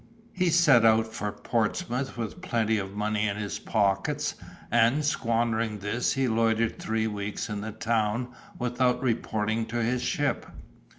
He 0.33 0.49
set 0.49 0.83
out 0.83 1.13
for 1.13 1.31
Portsmouth 1.31 2.17
with 2.17 2.41
plenty 2.41 2.79
of 2.79 2.95
money 2.95 3.27
in 3.27 3.37
his 3.37 3.59
pockets, 3.59 4.33
and 4.71 5.05
squandering 5.05 5.77
this 5.77 6.13
he 6.13 6.27
loitered 6.27 6.79
three 6.79 7.05
weeks 7.05 7.49
in 7.49 7.61
the 7.61 7.71
town 7.71 8.29
without 8.57 8.99
reporting 8.99 9.67
to 9.67 9.83
his 9.83 10.01
ship. 10.01 10.47